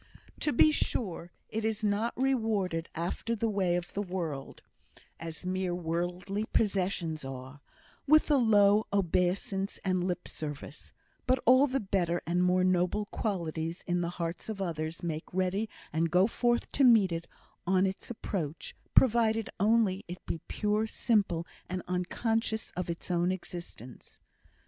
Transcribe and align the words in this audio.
To 0.39 0.51
be 0.51 0.71
sure, 0.71 1.31
it 1.51 1.63
is 1.63 1.83
not 1.83 2.19
rewarded 2.19 2.87
after 2.95 3.35
the 3.35 3.47
way 3.51 3.75
of 3.75 3.93
the 3.93 4.01
world 4.01 4.63
as 5.19 5.45
mere 5.45 5.75
worldly 5.75 6.45
possessions 6.45 7.23
are, 7.23 7.61
with 8.07 8.31
low 8.31 8.87
obeisance 8.91 9.79
and 9.85 10.03
lip 10.03 10.27
service; 10.27 10.91
but 11.27 11.37
all 11.45 11.67
the 11.67 11.79
better 11.79 12.19
and 12.25 12.41
more 12.41 12.63
noble 12.63 13.05
qualities 13.05 13.83
in 13.85 14.01
the 14.01 14.09
hearts 14.17 14.49
of 14.49 14.59
others 14.59 15.03
make 15.03 15.31
ready 15.31 15.69
and 15.93 16.09
go 16.09 16.25
forth 16.25 16.71
to 16.71 16.83
meet 16.83 17.11
it 17.11 17.27
on 17.67 17.85
its 17.85 18.09
approach, 18.09 18.75
provided 18.95 19.51
only 19.59 20.03
it 20.07 20.25
be 20.25 20.39
pure, 20.47 20.87
simple, 20.87 21.45
and 21.69 21.83
unconscious 21.87 22.71
of 22.75 22.89
its 22.89 23.11
own 23.11 23.31
existence. 23.31 24.19